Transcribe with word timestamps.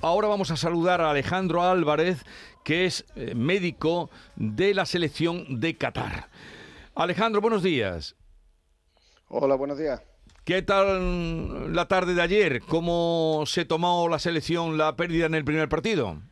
ahora 0.00 0.28
vamos 0.28 0.50
a 0.50 0.56
saludar 0.56 1.00
a 1.00 1.10
Alejandro 1.10 1.62
Álvarez, 1.62 2.24
que 2.64 2.86
es 2.86 3.04
eh, 3.14 3.34
médico 3.34 4.10
de 4.36 4.74
la 4.74 4.86
selección 4.86 5.60
de 5.60 5.76
Qatar. 5.76 6.28
Alejandro, 6.94 7.40
buenos 7.40 7.62
días. 7.62 8.16
Hola, 9.28 9.54
buenos 9.54 9.78
días. 9.78 10.02
¿Qué 10.44 10.62
tal 10.62 11.74
la 11.74 11.88
tarde 11.88 12.14
de 12.14 12.22
ayer? 12.22 12.60
¿Cómo 12.60 13.42
se 13.46 13.64
tomó 13.64 14.08
la 14.08 14.20
selección 14.20 14.78
la 14.78 14.94
pérdida 14.94 15.26
en 15.26 15.34
el 15.34 15.44
primer 15.44 15.68
partido? 15.68 16.22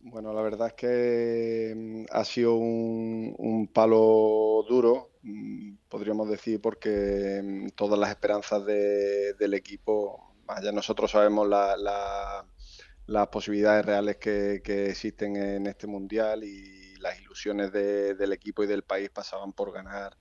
Bueno, 0.00 0.32
la 0.32 0.40
verdad 0.40 0.68
es 0.68 0.74
que 0.74 1.74
mm, 1.76 2.04
ha 2.12 2.24
sido 2.24 2.54
un, 2.54 3.68
palo 3.72 4.64
duro, 4.68 5.10
mm, 5.22 5.74
podríamos 5.88 6.28
decir, 6.28 6.60
porque 6.60 7.42
mm, 7.44 7.68
todas 7.74 7.98
las 7.98 8.10
esperanzas 8.10 8.64
del 8.64 9.52
equipo, 9.54 10.32
ya 10.62 10.72
nosotros 10.72 11.10
sabemos 11.10 11.48
las 11.48 13.28
posibilidades 13.28 13.84
reales 13.84 14.16
que, 14.16 14.62
existen 14.88 15.36
en 15.36 15.66
este 15.66 15.86
mundial 15.86 16.44
y 16.44 16.96
las 16.96 17.20
ilusiones 17.20 17.72
del 17.72 18.32
equipo 18.32 18.64
y 18.64 18.66
del 18.66 18.82
país 18.82 19.10
pasaban 19.10 19.52
por 19.52 19.72
ganar 19.72 20.16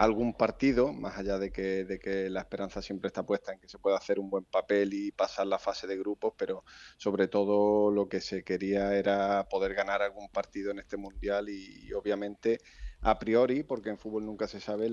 algún 0.00 0.32
partido, 0.32 0.94
más 0.94 1.18
allá 1.18 1.38
de 1.38 1.52
que, 1.52 1.84
de 1.84 1.98
que 1.98 2.30
la 2.30 2.40
esperanza 2.40 2.80
siempre 2.80 3.08
está 3.08 3.22
puesta 3.26 3.52
en 3.52 3.60
que 3.60 3.68
se 3.68 3.78
pueda 3.78 3.98
hacer 3.98 4.18
un 4.18 4.30
buen 4.30 4.46
papel 4.46 4.94
y 4.94 5.12
pasar 5.12 5.46
la 5.46 5.58
fase 5.58 5.86
de 5.86 5.98
grupos, 5.98 6.32
pero 6.38 6.64
sobre 6.96 7.28
todo 7.28 7.90
lo 7.90 8.08
que 8.08 8.22
se 8.22 8.42
quería 8.42 8.94
era 8.94 9.46
poder 9.50 9.74
ganar 9.74 10.00
algún 10.00 10.30
partido 10.30 10.70
en 10.70 10.78
este 10.78 10.96
mundial 10.96 11.50
y, 11.50 11.92
obviamente 11.92 12.60
a 13.02 13.18
priori, 13.18 13.62
porque 13.62 13.90
en 13.90 13.98
fútbol 13.98 14.24
nunca 14.24 14.48
se 14.48 14.60
sabe, 14.60 14.88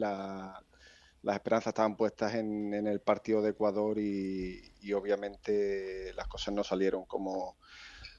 las 1.23 1.35
esperanzas 1.35 1.71
estaban 1.71 1.97
puestas 1.97 2.35
en, 2.35 2.73
el 2.73 2.99
partido 3.01 3.41
de 3.41 3.49
Ecuador 3.49 3.97
y, 3.99 4.71
y, 4.81 4.93
obviamente 4.93 6.13
las 6.15 6.27
cosas 6.27 6.53
no 6.53 6.63
salieron 6.63 7.05
como, 7.05 7.57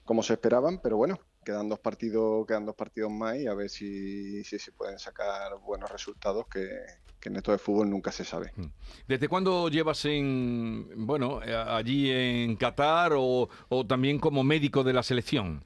como 0.05 0.23
se 0.23 0.34
esperaban, 0.34 0.80
pero 0.80 0.97
bueno, 0.97 1.19
quedan 1.48 1.69
dos 1.70 1.79
partidos, 1.79 2.47
quedan 2.47 2.67
dos 2.67 2.75
partidos 2.75 3.11
más 3.11 3.36
y 3.36 3.47
a 3.47 3.55
ver 3.55 3.70
si, 3.70 4.45
se 4.45 4.73
pueden 4.73 4.98
sacar 4.98 5.58
buenos 5.64 5.91
resultados 5.91 6.47
que, 6.47 6.69
en 7.23 7.36
esto 7.36 7.53
de 7.53 7.58
fútbol 7.58 7.89
nunca 7.91 8.12
se 8.12 8.25
sabe. 8.25 8.53
Mm. 8.56 8.67
¿Desde 9.06 9.28
cuándo 9.28 9.69
llevas 9.69 10.05
en 10.05 11.06
bueno 11.06 11.42
eh, 11.42 11.55
allí 11.55 12.11
en 12.11 12.56
Qatar 12.56 13.12
o, 13.17 13.48
también 13.86 14.19
como 14.19 14.45
médico 14.45 14.84
de 14.84 14.92
la 14.92 15.03
selección? 15.03 15.64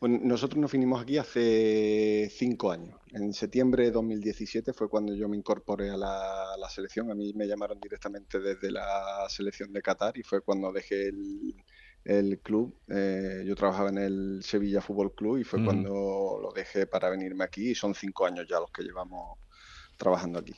Bueno, 0.00 0.18
nosotros 0.22 0.58
nos 0.58 0.72
vinimos 0.72 1.02
aquí 1.02 1.18
hace 1.18 2.30
cinco 2.34 2.72
años. 2.72 2.98
En 3.12 3.34
septiembre 3.34 3.84
de 3.84 3.90
2017 3.90 4.72
fue 4.72 4.88
cuando 4.88 5.14
yo 5.14 5.28
me 5.28 5.36
incorporé 5.36 5.90
a 5.90 5.96
la, 5.98 6.54
a 6.54 6.56
la, 6.56 6.70
selección. 6.70 7.10
A 7.10 7.14
mí 7.14 7.34
me 7.34 7.46
llamaron 7.46 7.78
directamente 7.78 8.40
desde 8.40 8.70
la 8.70 9.26
selección 9.28 9.72
de 9.74 9.82
Qatar 9.82 10.16
y 10.16 10.22
fue 10.22 10.40
cuando 10.40 10.72
dejé 10.72 11.08
el, 11.08 11.54
el 12.04 12.40
club. 12.40 12.74
Eh, 12.88 13.42
yo 13.46 13.54
trabajaba 13.54 13.90
en 13.90 13.98
el 13.98 14.40
Sevilla 14.42 14.80
Fútbol 14.80 15.14
Club 15.14 15.36
y 15.38 15.44
fue 15.44 15.62
cuando 15.62 16.38
lo 16.40 16.50
dejé 16.54 16.86
para 16.86 17.10
venirme 17.10 17.44
aquí 17.44 17.70
y 17.70 17.74
son 17.74 17.94
cinco 17.94 18.24
años 18.24 18.46
ya 18.48 18.58
los 18.58 18.70
que 18.70 18.82
llevamos 18.82 19.38
trabajando 19.98 20.38
aquí. 20.38 20.54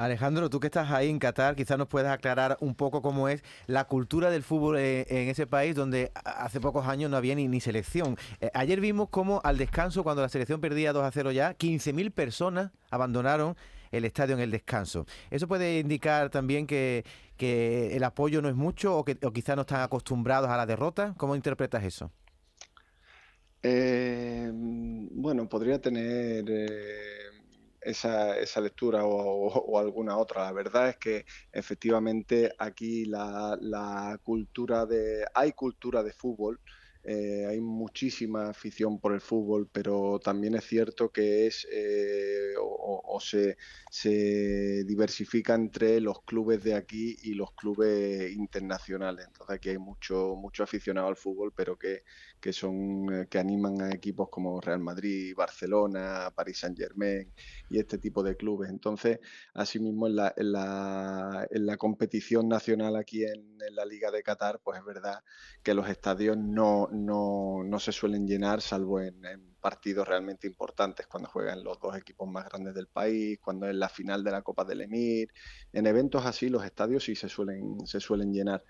Alejandro, 0.00 0.48
tú 0.48 0.60
que 0.60 0.68
estás 0.68 0.90
ahí 0.90 1.10
en 1.10 1.18
Qatar, 1.18 1.54
quizás 1.54 1.76
nos 1.76 1.86
puedas 1.86 2.10
aclarar 2.10 2.56
un 2.60 2.74
poco 2.74 3.02
cómo 3.02 3.28
es 3.28 3.44
la 3.66 3.84
cultura 3.84 4.30
del 4.30 4.42
fútbol 4.42 4.78
eh, 4.78 5.04
en 5.10 5.28
ese 5.28 5.46
país 5.46 5.74
donde 5.74 6.10
hace 6.24 6.58
pocos 6.58 6.86
años 6.86 7.10
no 7.10 7.18
había 7.18 7.34
ni, 7.34 7.60
selección. 7.60 8.16
Eh, 8.40 8.50
ayer 8.54 8.80
vimos 8.80 9.10
cómo 9.10 9.42
al 9.44 9.58
descanso, 9.58 10.02
cuando 10.02 10.22
la 10.22 10.30
selección 10.30 10.58
perdía 10.62 10.94
2 10.94 11.04
a 11.04 11.10
0 11.10 11.32
ya, 11.32 11.52
15.000 11.54 12.12
personas 12.12 12.70
abandonaron 12.90 13.56
el 13.90 14.06
estadio 14.06 14.34
en 14.36 14.40
el 14.40 14.50
descanso. 14.50 15.04
¿Eso 15.30 15.46
puede 15.46 15.80
indicar 15.80 16.30
también 16.30 16.66
que, 16.66 17.04
el 17.38 18.02
apoyo 18.04 18.40
no 18.40 18.48
es 18.48 18.54
mucho 18.54 18.96
o 18.96 19.04
quizás 19.04 19.54
no 19.54 19.62
están 19.62 19.82
acostumbrados 19.82 20.48
a 20.48 20.56
la 20.56 20.64
derrota? 20.64 21.12
¿Cómo 21.18 21.36
interpretas 21.36 21.84
eso? 21.84 22.10
Eh, 23.62 24.50
bueno, 24.54 25.46
podría 25.46 25.78
tener 25.78 26.44
esa, 27.80 28.38
esa, 28.38 28.60
lectura 28.60 29.04
o, 29.04 29.78
alguna 29.78 30.16
otra. 30.16 30.44
La 30.44 30.52
verdad 30.52 30.90
es 30.90 30.96
que 30.98 31.24
efectivamente 31.52 32.52
aquí 32.58 33.04
la, 33.04 33.56
la 33.60 34.18
cultura 34.22 34.86
de... 34.86 35.24
hay 35.34 35.52
cultura 35.52 36.02
de 36.02 36.12
fútbol, 36.12 36.60
eh, 37.02 37.46
hay 37.48 37.60
muchísima 37.60 38.50
afición 38.50 38.98
por 39.00 39.14
el 39.14 39.20
fútbol, 39.20 39.68
pero 39.72 40.18
también 40.22 40.54
es 40.54 40.64
cierto 40.64 41.10
que 41.10 41.46
es 41.46 41.66
eh, 41.72 42.54
o, 42.58 43.18
se, 43.20 43.56
diversifica 44.84 45.54
entre 45.54 46.00
los 46.00 46.22
clubes 46.22 46.62
de 46.62 46.74
aquí 46.74 47.16
y 47.22 47.34
los 47.34 47.52
clubes 47.52 48.32
internacionales. 48.32 49.26
Entonces 49.26 49.56
aquí 49.56 49.70
hay 49.70 49.78
mucho, 49.78 50.34
mucho 50.36 50.62
aficionado 50.62 51.08
al 51.08 51.16
fútbol, 51.16 51.52
pero 51.54 51.78
que, 51.78 52.02
que 52.40 52.52
son 52.52 53.12
eh, 53.12 53.26
que 53.28 53.38
animan 53.38 53.80
a 53.82 53.90
equipos 53.94 54.28
como 54.30 54.60
Real 54.60 54.80
Madrid, 54.80 55.34
Barcelona, 55.36 56.32
Paris 56.34 56.58
Saint 56.58 56.78
Germain 56.78 57.32
y 57.68 57.78
este 57.78 57.98
tipo 57.98 58.22
de 58.22 58.36
clubes. 58.36 58.70
Entonces, 58.70 59.20
asimismo 59.54 60.06
en 60.06 60.16
la, 60.16 60.34
en 60.36 60.52
la, 60.52 61.46
en 61.50 61.66
la 61.66 61.76
competición 61.76 62.48
nacional 62.48 62.96
aquí 62.96 63.24
en, 63.24 63.48
la 63.72 63.84
Liga 63.84 64.10
de 64.10 64.22
Qatar, 64.22 64.60
pues 64.64 64.78
es 64.78 64.84
verdad 64.84 65.22
que 65.62 65.74
los 65.74 65.88
estadios 65.88 66.36
no, 66.36 66.88
no, 66.92 67.62
no 67.64 67.78
se 67.78 67.92
suelen 67.92 68.26
llenar, 68.26 68.60
salvo 68.60 69.00
en, 69.00 69.20
partidos 69.60 70.08
realmente 70.08 70.46
importantes, 70.46 71.06
cuando 71.06 71.28
juegan 71.28 71.62
los 71.62 71.78
dos 71.80 71.96
equipos 71.96 72.28
más 72.28 72.46
grandes 72.46 72.74
del 72.74 72.86
país, 72.86 73.38
cuando 73.40 73.68
es 73.68 73.74
la 73.74 73.88
final 73.88 74.24
de 74.24 74.30
la 74.30 74.42
Copa 74.42 74.64
del 74.64 74.80
Emir. 74.80 75.30
En 75.72 75.86
eventos 75.86 76.24
así 76.24 76.48
los 76.48 76.64
estadios 76.64 77.04
sí 77.04 77.14
se 77.14 77.28
suelen, 77.28 77.86
se 77.86 78.00
suelen 78.00 78.32
llenar. 78.32 78.64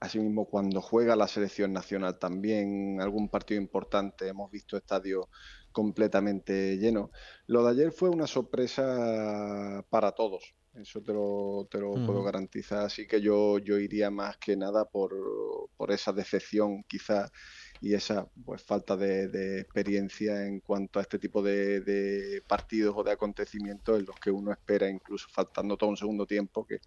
Asimismo, 0.00 0.46
cuando 0.46 0.80
juega 0.82 1.14
la 1.14 1.28
selección 1.28 1.72
nacional 1.72 2.18
también, 2.18 3.00
algún 3.00 3.28
partido 3.28 3.60
importante, 3.60 4.26
hemos 4.26 4.50
visto 4.50 4.76
estadios 4.76 5.26
completamente 5.70 6.76
llenos. 6.76 7.10
Lo 7.46 7.64
de 7.64 7.70
ayer 7.70 7.92
fue 7.92 8.08
una 8.10 8.26
sorpresa 8.26 9.84
para 9.90 10.10
todos, 10.12 10.56
eso 10.74 11.02
te 11.02 11.12
lo, 11.12 11.68
te 11.70 11.78
lo 11.78 11.92
puedo 11.92 12.22
garantizar. 12.22 12.86
Así 12.86 13.06
que 13.06 13.20
yo, 13.20 13.58
yo 13.58 13.78
iría 13.78 14.10
más 14.10 14.38
que 14.38 14.56
nada 14.56 14.86
por, 14.86 15.12
por 15.76 15.92
esa 15.92 16.12
decepción 16.12 16.82
quizá 16.84 17.30
y 17.82 17.94
esa 17.94 18.28
pues 18.44 18.62
falta 18.62 18.96
de, 18.96 19.60
experiencia 19.60 20.46
en 20.46 20.60
cuanto 20.60 21.00
a 21.00 21.02
este 21.02 21.18
tipo 21.18 21.42
de, 21.42 21.80
de, 21.80 22.40
partidos 22.46 22.94
o 22.96 23.02
de 23.02 23.10
acontecimientos 23.10 23.98
en 23.98 24.06
los 24.06 24.14
que 24.16 24.30
uno 24.30 24.52
espera, 24.52 24.88
incluso 24.88 25.26
faltando 25.28 25.76
todo 25.76 25.90
un 25.90 25.96
segundo 25.96 26.24
tiempo, 26.24 26.64
que, 26.64 26.78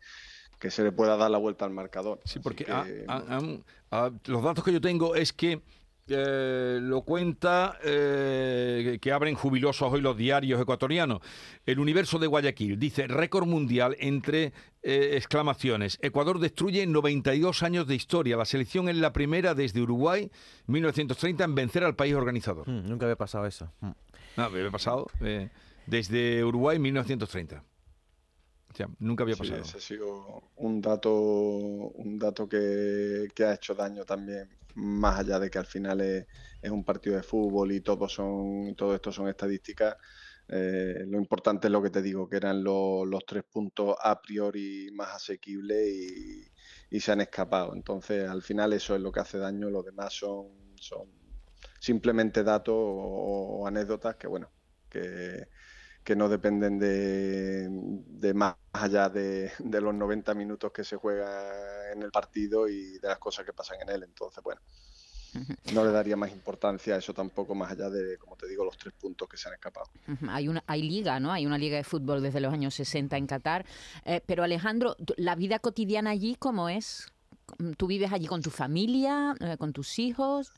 que 0.58 0.72
se 0.72 0.84
le 0.84 0.94
pueda 0.94 1.18
dar 1.18 1.30
la 1.30 1.38
vuelta 1.38 1.66
al 1.66 1.72
marcador. 1.72 2.22
Sí, 2.24 2.40
porque 2.40 2.66
los 4.26 4.44
datos 4.44 4.64
que 4.64 4.72
yo 4.72 4.80
tengo 4.80 5.16
es 5.16 5.34
que 5.34 5.62
eh, 6.08 6.78
lo 6.82 7.02
cuenta 7.02 7.80
eh, 7.84 9.00
que 9.02 9.12
abren 9.12 9.34
jubilosos 9.34 9.92
hoy 9.92 10.02
los 10.02 10.16
diarios 10.16 10.62
ecuatorianos. 10.62 11.20
El 11.66 11.80
universo 11.80 12.20
de 12.20 12.28
Guayaquil 12.28 12.78
dice 12.78 13.08
récord 13.08 13.48
mundial 13.48 13.96
entre 14.00 14.54
eh, 14.84 15.14
exclamaciones. 15.14 15.98
Ecuador 16.04 16.38
destruye 16.38 16.86
92 16.86 17.64
años 17.64 17.88
de 17.88 17.96
historia. 17.96 18.38
La 18.38 18.46
selección 18.46 18.88
es 18.88 18.98
la 18.98 19.14
primera 19.14 19.56
desde 19.56 19.82
Uruguay, 19.82 20.30
1930, 20.68 21.44
en 21.44 21.56
vencer 21.56 21.84
al 21.84 21.96
país 21.96 22.14
organizador. 22.14 22.70
Hmm, 22.70 22.88
nunca 22.88 23.06
había 23.06 23.16
pasado 23.16 23.48
eso. 23.48 23.72
No, 23.82 23.96
había 24.44 24.70
pasado 24.70 25.08
desde 25.88 26.44
Uruguay, 26.44 26.78
1930 26.78 27.64
nunca 29.00 29.24
había 29.24 29.36
pasado. 29.36 29.62
ese 29.62 29.78
ha 29.78 29.82
sido 29.82 30.52
un 30.58 30.82
dato, 30.82 31.14
un 31.14 32.18
dato 32.18 32.48
que, 32.48 33.28
ha 33.40 33.54
hecho 33.54 33.76
daño 33.76 34.06
también, 34.06 34.50
más 34.76 35.20
allá 35.20 35.40
de 35.40 35.50
que 35.50 35.58
al 35.58 35.66
final 35.66 36.02
es, 36.02 36.26
un 36.64 36.84
partido 36.84 37.16
de 37.16 37.24
fútbol 37.24 37.72
y 37.72 37.82
todo, 37.82 38.10
son, 38.10 38.76
todo 38.76 38.96
esto 38.96 39.12
son 39.12 39.28
estadísticas. 39.28 39.96
Eh, 40.48 41.06
lo 41.08 41.18
importante 41.18 41.68
es 41.68 41.72
lo 41.72 41.82
que 41.82 41.90
te 41.90 42.02
digo, 42.02 42.28
que 42.28 42.38
eran 42.38 42.64
los 42.64 43.26
tres 43.26 43.44
puntos 43.44 43.96
a 44.02 44.22
priori 44.22 44.90
más 44.94 45.16
asequibles 45.16 45.88
y, 46.92 47.00
se 47.00 47.12
han 47.12 47.20
escapado. 47.20 47.74
Entonces, 47.76 48.28
al 48.30 48.42
final 48.42 48.72
eso 48.72 48.96
es 48.96 49.02
lo 49.02 49.12
que 49.12 49.20
hace 49.20 49.38
daño, 49.38 49.70
los 49.70 49.84
demás 49.84 50.14
son, 50.14 50.48
son 50.76 51.10
simplemente 51.78 52.42
datos 52.42 52.76
o 52.78 53.68
anécdotas 53.68 54.16
que, 54.16 54.28
bueno, 54.28 54.50
que, 54.90 55.48
que 56.06 56.16
no 56.16 56.30
dependen 56.30 56.78
de, 56.78 58.34
más 58.36 58.56
allá 58.72 59.10
de, 59.10 59.52
los 59.60 59.94
90 59.94 60.36
minutos 60.36 60.72
que 60.72 60.84
se 60.84 60.98
juega 60.98 61.92
en 61.92 62.04
el 62.04 62.12
partido 62.12 62.70
y 62.70 63.00
de 63.00 63.08
las 63.08 63.18
cosas 63.18 63.44
que 63.44 63.54
pasan 63.54 63.82
en 63.82 63.90
él. 63.90 64.04
Entonces, 64.04 64.44
bueno, 64.44 64.62
no 65.74 65.84
le 65.84 65.92
daría 65.92 66.16
más 66.16 66.32
importancia 66.32 66.94
a 66.94 67.00
eso 67.00 67.12
tampoco, 67.12 67.56
más 67.56 67.72
allá 67.72 67.90
de, 67.90 68.20
como 68.20 68.36
te 68.36 68.48
digo, 68.48 68.64
los 68.64 68.78
tres 68.78 68.94
puntos 68.94 69.28
que 69.28 69.36
se 69.36 69.50
han 69.50 69.56
escapado. 69.56 69.88
Hay 70.30 70.48
una 70.48 70.64
hay 70.68 70.84
liga, 70.84 71.20
¿no? 71.20 71.32
Hay 71.32 71.48
una 71.48 71.58
liga 71.58 71.78
de 71.78 71.84
fútbol 71.84 72.22
desde 72.22 72.40
los 72.40 72.54
años 72.54 72.76
60 72.76 73.18
en 73.18 73.26
Qatar. 73.26 73.66
Eh, 74.06 74.22
pero 74.24 74.44
Alejandro, 74.44 74.96
¿la 75.18 75.34
vida 75.34 75.58
cotidiana 75.58 76.12
allí 76.12 76.36
cómo 76.36 76.70
es? 76.70 77.12
¿Tú 77.78 77.88
vives 77.88 78.14
allí 78.14 78.28
con 78.28 78.44
tu 78.44 78.52
familia, 78.52 79.34
eh, 79.40 79.58
con 79.58 79.74
tus 79.74 79.98
hijos? 79.98 80.52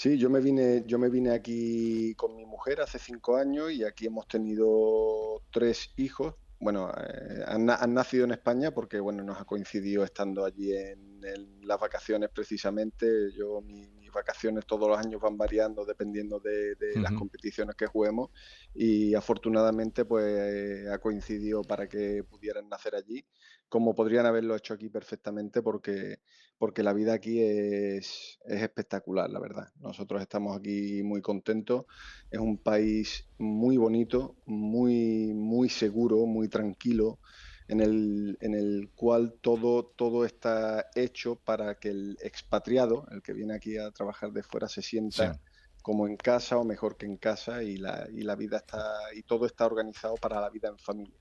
Sí, 0.00 0.16
yo 0.16 0.30
me 0.30 0.40
vine, 0.40 0.82
yo 0.86 0.98
me 0.98 1.10
vine 1.10 1.30
aquí 1.30 2.14
con 2.14 2.34
mi 2.34 2.46
mujer 2.46 2.80
hace 2.80 2.98
cinco 2.98 3.36
años 3.36 3.70
y 3.70 3.84
aquí 3.84 4.06
hemos 4.06 4.26
tenido 4.26 5.42
tres 5.52 5.90
hijos. 5.98 6.36
Bueno, 6.58 6.90
eh, 6.90 7.44
han, 7.46 7.66
nacido 7.92 8.24
en 8.24 8.30
España 8.30 8.70
porque, 8.70 8.98
bueno, 8.98 9.22
nos 9.22 9.38
ha 9.38 9.44
coincidido 9.44 10.02
estando 10.02 10.46
allí 10.46 10.74
en, 10.74 11.20
las 11.60 11.78
vacaciones 11.78 12.30
precisamente. 12.30 13.30
Yo, 13.36 13.60
mis 13.60 14.10
vacaciones 14.10 14.64
todos 14.64 14.88
los 14.88 14.98
años 14.98 15.20
van 15.20 15.36
variando 15.36 15.84
dependiendo 15.84 16.40
de, 16.40 16.74
las 16.94 17.12
competiciones 17.12 17.76
que 17.76 17.86
juguemos 17.86 18.30
y 18.74 19.14
afortunadamente, 19.14 20.06
pues, 20.06 20.88
ha 20.88 20.96
coincidido 20.96 21.60
para 21.60 21.86
que 21.86 22.24
pudieran 22.24 22.70
nacer 22.70 22.94
allí, 22.94 23.22
como 23.70 23.94
podrían 23.94 24.26
haberlo 24.26 24.56
hecho 24.56 24.74
aquí 24.74 24.88
perfectamente 24.88 25.62
porque, 25.62 26.18
porque 26.58 26.82
la 26.82 26.92
vida 26.92 27.14
aquí 27.14 27.40
es, 27.40 28.38
es 28.44 28.62
espectacular, 28.62 29.30
la 29.30 29.38
verdad. 29.38 29.68
Nosotros 29.78 30.20
estamos 30.20 30.58
aquí 30.58 31.02
muy 31.04 31.22
contentos. 31.22 31.86
Es 32.30 32.40
un 32.40 32.58
país 32.58 33.28
muy 33.38 33.76
bonito, 33.76 34.36
muy, 34.44 35.32
muy 35.34 35.68
seguro, 35.68 36.26
muy 36.26 36.48
tranquilo, 36.48 37.20
en 37.68 37.80
el, 37.80 38.36
en 38.40 38.54
el 38.54 38.90
cual 38.96 39.34
todo, 39.40 39.86
todo 39.86 40.24
está 40.24 40.86
hecho 40.96 41.36
para 41.36 41.76
que 41.76 41.90
el 41.90 42.18
expatriado, 42.20 43.06
el 43.12 43.22
que 43.22 43.32
viene 43.32 43.54
aquí 43.54 43.78
a 43.78 43.92
trabajar 43.92 44.32
de 44.32 44.42
fuera, 44.42 44.68
se 44.68 44.82
sienta 44.82 45.40
como 45.80 46.08
en 46.08 46.16
casa 46.16 46.58
o 46.58 46.64
mejor 46.64 46.96
que 46.96 47.06
en 47.06 47.18
casa 47.18 47.62
y 47.62 47.76
la, 47.76 48.08
y 48.12 48.22
la 48.22 48.34
vida 48.34 48.56
está, 48.56 48.82
y 49.14 49.22
todo 49.22 49.46
está 49.46 49.64
organizado 49.64 50.16
para 50.16 50.40
la 50.40 50.50
vida 50.50 50.68
en 50.68 50.78
familia. 50.78 51.16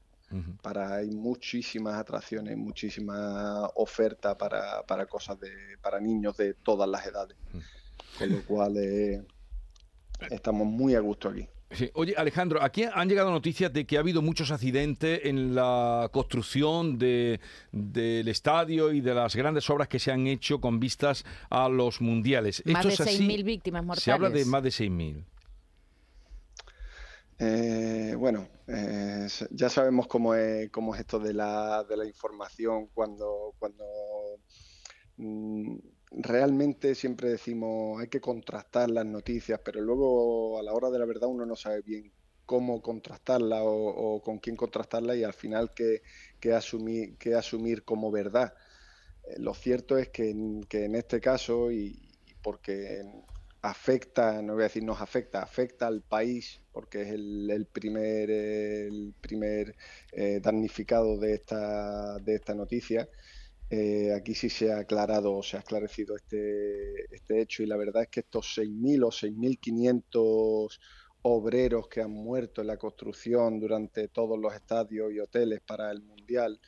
Para 0.62 0.96
hay 0.96 1.10
muchísimas 1.10 1.96
atracciones, 1.96 2.56
muchísima 2.56 3.68
oferta 3.76 4.38
para, 4.38 4.84
para, 4.84 5.06
cosas 5.08 5.40
de, 5.40 5.50
para 5.82 6.00
niños 6.00 6.38
de 6.38 6.54
todas 6.54 6.88
las 6.88 7.06
edades. 7.06 7.36
Con 8.18 8.30
lo 8.32 8.46
cual 8.46 8.78
eh, 8.78 9.24
estamos 10.30 10.68
muy 10.68 10.96
a 10.96 11.00
gusto 11.00 11.30
aquí. 11.30 11.48
Oye, 11.94 12.16
Alejandro, 12.18 12.64
aquí 12.64 12.84
han 12.84 13.08
llegado 13.08 13.30
noticias 13.30 13.72
de 13.72 13.86
que 13.86 13.98
ha 13.98 14.00
habido 14.00 14.24
muchos 14.24 14.50
accidentes 14.50 15.22
en 15.24 15.54
la 15.54 16.10
construcción 16.12 16.98
de, 16.98 17.40
del 17.72 18.28
estadio 18.28 18.92
y 18.92 19.02
de 19.02 19.14
las 19.14 19.36
grandes 19.36 19.70
obras 19.70 19.88
que 19.88 20.00
se 20.00 20.12
han 20.12 20.26
hecho 20.26 20.60
con 20.60 20.80
vistas 20.80 21.26
a 21.50 21.70
los 21.70 22.02
mundiales. 22.02 22.64
Más 22.66 22.86
de 22.86 22.92
6.000 22.92 23.44
víctimas 23.44 23.84
mortales. 23.84 24.04
Se 24.04 24.12
habla 24.12 24.30
de 24.32 24.46
más 24.46 24.64
de 24.64 24.70
6.000. 24.70 25.24
Eh, 27.42 28.16
bueno, 28.18 28.50
eh, 29.42 29.48
ya 29.52 29.70
sabemos 29.70 30.08
cómo 30.08 30.34
es, 30.36 30.70
cómo 30.72 30.94
es 30.96 31.02
esto 31.02 31.20
de 31.20 31.34
la, 31.34 31.84
de 31.84 31.98
la 31.98 32.06
información 32.06 32.88
cuando, 32.94 33.54
cuando 33.60 33.86
mm, 35.18 35.78
realmente 36.12 36.96
siempre 36.96 37.30
decimos 37.30 38.02
hay 38.02 38.08
que 38.08 38.22
contrastar 38.22 38.90
las 38.90 39.06
noticias, 39.06 39.60
pero 39.64 39.82
luego 39.82 40.60
a 40.60 40.64
la 40.64 40.74
hora 40.74 40.90
de 40.90 41.00
la 41.00 41.06
verdad 41.06 41.30
uno 41.30 41.46
no 41.46 41.56
sabe 41.56 41.82
bien 41.82 42.12
cómo 42.46 42.82
contrastarla 42.82 43.64
o, 43.64 44.22
con 44.24 44.40
quién 44.40 44.56
contrastarla 44.56 45.16
y 45.16 45.24
al 45.24 45.34
final 45.34 45.72
qué, 45.76 46.02
asumir, 46.54 47.16
qué 47.20 47.36
asumir 47.36 47.84
como 47.84 48.10
verdad. 48.12 48.56
Eh, 49.24 49.36
lo 49.40 49.54
cierto 49.54 49.98
es 50.00 50.10
que, 50.10 50.34
que 50.68 50.86
en 50.86 50.96
este 50.96 51.22
caso, 51.22 51.72
y, 51.72 52.10
porque 52.42 53.04
afecta, 53.62 54.42
no 54.42 54.54
voy 54.54 54.64
a 54.64 54.66
decir 54.66 54.84
nos 54.84 55.02
afecta, 55.02 55.42
afecta 55.42 55.88
al 55.88 56.02
país, 56.02 56.62
porque 56.72 57.02
es 57.02 57.10
el, 57.10 57.68
primer, 57.72 58.30
el 58.30 59.14
primer 59.20 59.76
eh, 60.12 60.40
damnificado 60.42 61.18
de 61.18 61.34
esta, 61.36 62.18
de 62.20 62.36
esta 62.36 62.54
noticia. 62.54 63.10
Eh, 63.70 64.14
aquí 64.16 64.34
sí 64.34 64.50
se 64.50 64.72
ha 64.72 64.80
aclarado, 64.80 65.44
se 65.44 65.58
ha 65.58 65.60
esclarecido 65.60 66.16
este, 66.16 67.14
este 67.14 67.42
hecho 67.42 67.62
y 67.62 67.68
la 67.68 67.78
verdad 67.78 68.04
es 68.04 68.10
que 68.10 68.22
estos 68.22 68.58
6.000 68.58 69.04
o 69.04 69.12
6.500 69.12 70.80
obreros 71.22 71.88
que 71.88 72.02
han 72.02 72.12
muerto 72.12 72.62
en 72.62 72.68
la 72.68 72.78
construcción 72.78 73.60
durante 73.60 74.08
todos 74.08 74.40
los 74.40 74.54
estadios 74.54 75.12
y 75.12 75.20
hoteles 75.20 75.62
para 75.62 75.92
el 75.92 76.02
Mundial, 76.02 76.60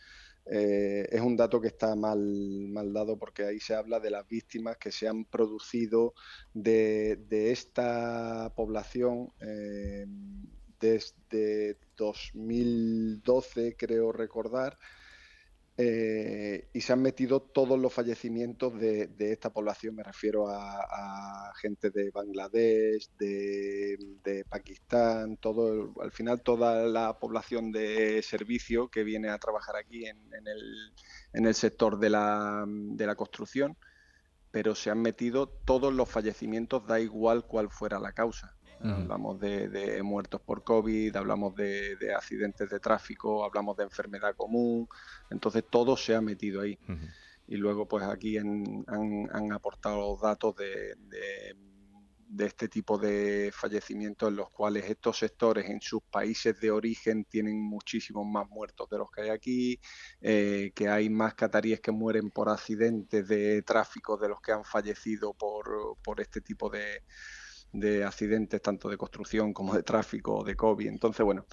eh, 0.53 1.07
es 1.09 1.21
un 1.21 1.38
dato 1.38 1.62
que 1.62 1.69
está 1.69 1.95
mal, 1.95 2.19
mal, 2.19 2.92
dado 2.92 3.18
porque 3.18 3.45
ahí 3.45 3.62
se 3.62 3.74
habla 3.74 4.01
de 4.01 4.12
las 4.12 4.27
víctimas 4.27 4.75
que 4.75 4.92
se 4.92 5.07
han 5.07 5.24
producido 5.24 6.13
de, 6.53 7.18
esta 7.51 8.51
población 8.53 9.31
eh, 9.39 10.06
desde 10.77 11.77
2012, 11.95 13.77
creo 13.77 14.12
recordar, 14.12 14.77
eh, 15.78 16.70
y 16.74 16.82
se 16.82 16.94
han 16.94 17.02
metido 17.02 17.42
todos 17.42 17.80
los 17.80 17.94
fallecimientos 17.94 18.78
de, 18.78 19.10
esta 19.18 19.52
población, 19.52 19.96
me 19.96 20.04
refiero 20.04 20.48
a, 20.50 21.52
gente 21.62 21.90
de 21.92 22.12
Bangladesh, 22.12 23.10
de, 23.18 24.46
Pakistán, 24.50 25.38
todo, 25.38 25.94
al 26.02 26.12
final 26.12 26.42
toda 26.42 26.88
la 26.88 27.20
población 27.20 27.72
de 27.72 28.22
servicio 28.22 28.90
que 28.90 29.04
viene 29.04 29.30
a 29.30 29.38
trabajar 29.38 29.76
aquí 29.76 30.06
en, 30.06 30.20
el, 31.34 31.56
sector 31.56 32.00
de 32.00 32.10
la, 32.10 32.66
de 32.68 33.06
la 33.08 33.16
construcción, 33.16 33.78
pero 34.52 34.76
se 34.76 34.90
han 34.90 35.02
metido 35.02 35.48
todos 35.48 35.94
los 35.94 36.10
fallecimientos, 36.10 36.86
da 36.86 37.00
igual 37.00 37.46
cuál 37.46 37.70
fuera 37.70 38.00
la 38.00 38.12
causa. 38.12 38.56
Hablamos 38.83 39.39
de, 39.39 40.01
muertos 40.04 40.42
por 40.42 40.63
COVID, 40.63 41.16
hablamos 41.16 41.56
de, 41.56 41.98
accidentes 42.16 42.69
de 42.69 42.80
tráfico, 42.80 43.44
hablamos 43.44 43.78
de 43.78 43.83
enfermedad 43.83 44.36
común, 44.36 44.88
entonces 45.30 45.63
todo 45.69 45.95
se 45.95 46.16
ha 46.16 46.22
metido 46.22 46.62
ahí. 46.62 46.78
Y 47.48 47.57
luego 47.57 47.88
pues 47.88 48.04
aquí 48.06 48.38
han, 48.38 48.86
aportado 49.51 50.00
los 50.00 50.22
datos 50.22 50.56
de, 50.56 50.95
este 52.39 52.69
tipo 52.69 52.98
de 52.98 53.51
fallecimientos 53.54 54.30
en 54.30 54.38
los 54.38 54.50
cuales 54.50 54.89
estos 54.89 55.18
sectores 55.18 55.69
en 55.69 55.81
sus 55.81 56.01
países 56.04 56.60
de 56.60 56.72
origen 56.72 57.25
tienen 57.25 57.62
muchísimos 57.62 58.25
más 58.25 58.50
muertos 58.50 58.89
de 58.89 58.98
los 58.98 59.12
que 59.12 59.22
hay 59.22 59.30
aquí, 59.30 59.80
eh, 60.22 60.72
que 60.74 60.88
hay 60.88 61.10
más 61.10 61.34
cataríes 61.36 61.81
que 61.81 61.92
mueren 61.92 62.31
por 62.31 62.50
accidentes 62.50 63.27
de 63.27 63.62
tráfico 63.63 64.18
de 64.18 64.30
los 64.30 64.42
que 64.42 64.54
han 64.54 64.63
fallecido 64.63 65.34
por 65.34 66.22
este 66.22 66.42
tipo 66.42 66.69
de, 66.69 67.04
de 67.72 68.04
accidentes 68.04 68.62
tanto 68.62 68.90
de 68.90 68.98
construcción 68.98 69.54
como 69.54 69.74
de 69.74 69.84
tráfico, 69.84 70.44
de 70.44 70.56
COVID. 70.56 70.88
Entonces, 70.88 71.26
bueno, 71.26 71.46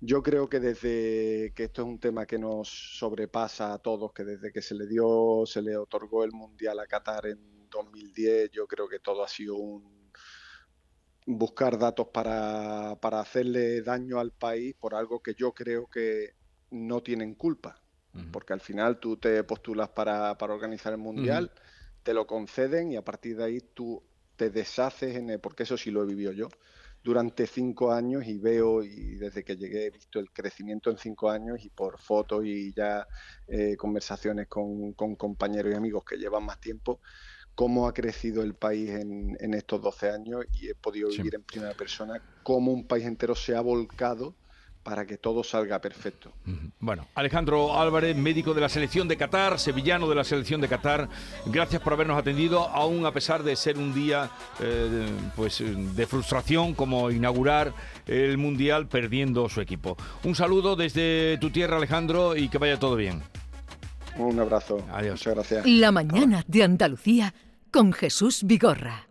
yo 0.00 0.22
creo 0.22 0.48
que 0.48 0.60
desde 0.60 1.52
que 1.54 1.64
esto 1.64 1.82
es 1.82 1.88
un 1.88 1.98
tema 1.98 2.26
que 2.26 2.38
nos 2.38 2.68
sobrepasa 2.68 3.72
a 3.72 3.78
todos, 3.78 4.12
que 4.12 4.24
desde 4.24 4.52
que 4.52 4.60
se 4.60 4.74
le 4.74 4.86
dio, 4.86 5.44
se 5.46 5.62
le 5.62 5.76
otorgó 5.76 6.24
el 6.24 6.32
Mundial 6.32 6.78
a 6.80 6.86
Qatar 6.86 7.26
en 7.26 7.68
2010, 7.70 8.50
yo 8.50 8.66
creo 8.66 8.88
que 8.88 8.98
todo 8.98 9.24
ha 9.24 9.28
sido 9.28 9.56
un 9.56 9.96
buscar 11.26 11.76
datos 11.76 12.08
para, 12.12 12.96
para 13.00 13.20
hacerle 13.20 13.82
daño 13.82 14.20
al 14.20 14.30
país 14.30 14.74
por 14.78 14.94
algo 14.94 15.20
que 15.20 15.34
yo 15.34 15.52
creo 15.52 15.88
que 15.88 16.34
no 16.70 17.02
tienen 17.02 17.34
culpa. 17.34 17.82
Porque 18.32 18.54
al 18.54 18.60
final 18.60 18.98
tú 18.98 19.18
te 19.18 19.44
postulas 19.44 19.90
para, 19.90 20.38
para 20.38 20.54
organizar 20.54 20.90
el 20.94 20.98
Mundial, 20.98 21.52
te 22.02 22.14
lo 22.14 22.26
conceden 22.26 22.90
y 22.90 22.96
a 22.96 23.04
partir 23.04 23.36
de 23.36 23.44
ahí 23.44 23.60
tú 23.60 24.02
te 24.36 24.50
deshaces 24.50 25.16
en 25.16 25.40
porque 25.40 25.64
eso 25.64 25.76
sí 25.76 25.90
lo 25.90 26.02
he 26.02 26.06
vivido 26.06 26.32
yo, 26.32 26.48
durante 27.02 27.46
cinco 27.46 27.92
años 27.92 28.26
y 28.26 28.38
veo, 28.38 28.82
y 28.82 29.14
desde 29.16 29.44
que 29.44 29.56
llegué 29.56 29.86
he 29.86 29.90
visto 29.90 30.18
el 30.18 30.30
crecimiento 30.32 30.90
en 30.90 30.98
cinco 30.98 31.30
años 31.30 31.64
y 31.64 31.70
por 31.70 31.98
fotos 32.00 32.44
y 32.44 32.72
ya 32.74 33.06
eh, 33.46 33.76
conversaciones 33.76 34.48
con, 34.48 34.92
compañeros 34.94 35.72
y 35.72 35.76
amigos 35.76 36.04
que 36.04 36.16
llevan 36.16 36.44
más 36.44 36.60
tiempo, 36.60 37.00
cómo 37.54 37.86
ha 37.86 37.94
crecido 37.94 38.42
el 38.42 38.54
país 38.54 38.90
en, 38.90 39.54
estos 39.54 39.80
12 39.80 40.10
años 40.10 40.44
y 40.52 40.68
he 40.68 40.74
podido 40.74 41.08
vivir 41.08 41.36
en 41.36 41.44
primera 41.44 41.74
persona 41.74 42.20
cómo 42.42 42.72
un 42.72 42.86
país 42.86 43.06
entero 43.06 43.34
se 43.34 43.54
ha 43.54 43.60
volcado 43.60 44.36
para 44.86 45.04
que 45.04 45.18
todo 45.18 45.42
salga 45.42 45.80
perfecto. 45.80 46.30
Bueno, 46.78 47.08
Alejandro 47.16 47.76
Álvarez, 47.76 48.16
médico 48.16 48.54
de 48.54 48.60
la 48.60 48.68
selección 48.68 49.08
de 49.08 49.16
Qatar, 49.16 49.58
sevillano 49.58 50.08
de 50.08 50.14
la 50.14 50.22
selección 50.22 50.60
de 50.60 50.68
Qatar, 50.68 51.08
gracias 51.46 51.82
por 51.82 51.92
habernos 51.92 52.16
atendido, 52.16 52.68
aún 52.68 53.04
a 53.04 53.10
pesar 53.10 53.42
de 53.42 53.56
ser 53.56 53.78
un 53.78 53.92
día 53.92 54.30
eh, 54.60 55.08
pues, 55.34 55.60
de 55.60 56.06
frustración 56.06 56.72
como 56.74 57.10
inaugurar 57.10 57.72
el 58.06 58.38
Mundial 58.38 58.86
perdiendo 58.86 59.48
su 59.48 59.60
equipo. 59.60 59.96
Un 60.22 60.36
saludo 60.36 60.76
desde 60.76 61.36
tu 61.38 61.50
tierra, 61.50 61.78
Alejandro, 61.78 62.36
y 62.36 62.48
que 62.48 62.58
vaya 62.58 62.78
todo 62.78 62.94
bien. 62.94 63.22
Un 64.16 64.38
abrazo. 64.38 64.86
Adiós. 64.92 65.14
Muchas 65.14 65.34
gracias. 65.34 65.66
La 65.66 65.90
mañana 65.90 66.44
de 66.46 66.62
Andalucía 66.62 67.34
con 67.72 67.92
Jesús 67.92 68.44
Vigorra. 68.44 69.08